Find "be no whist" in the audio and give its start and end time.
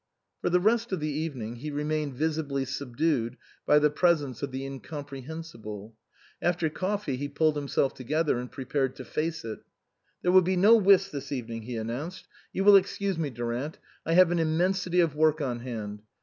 10.41-11.11